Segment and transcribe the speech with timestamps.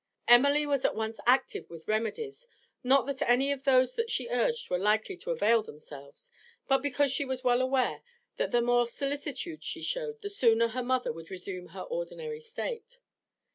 [0.27, 2.47] Emily was at once active with remedies,
[2.83, 6.31] not that any of those that she urged were likely to avail themselves,
[6.67, 8.01] but because she was well aware
[8.37, 12.99] that the more solicitude she showed the sooner her mother would resume her ordinary state.